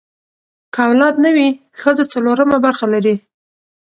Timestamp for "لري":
2.93-3.15